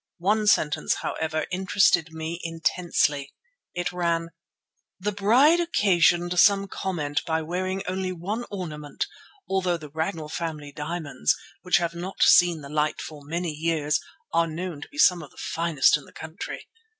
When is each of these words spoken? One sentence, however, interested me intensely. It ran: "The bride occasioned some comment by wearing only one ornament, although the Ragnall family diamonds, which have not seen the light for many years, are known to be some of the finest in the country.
One 0.17 0.47
sentence, 0.47 0.95
however, 1.03 1.45
interested 1.51 2.11
me 2.11 2.41
intensely. 2.43 3.35
It 3.75 3.91
ran: 3.91 4.31
"The 4.99 5.11
bride 5.11 5.59
occasioned 5.59 6.39
some 6.39 6.67
comment 6.67 7.23
by 7.27 7.43
wearing 7.43 7.83
only 7.85 8.11
one 8.11 8.43
ornament, 8.49 9.05
although 9.47 9.77
the 9.77 9.91
Ragnall 9.91 10.29
family 10.29 10.71
diamonds, 10.71 11.35
which 11.61 11.77
have 11.77 11.93
not 11.93 12.23
seen 12.23 12.61
the 12.61 12.67
light 12.69 12.99
for 12.99 13.23
many 13.23 13.51
years, 13.51 13.99
are 14.33 14.47
known 14.47 14.81
to 14.81 14.89
be 14.89 14.97
some 14.97 15.21
of 15.21 15.29
the 15.29 15.37
finest 15.37 15.95
in 15.95 16.05
the 16.05 16.13
country. 16.13 16.67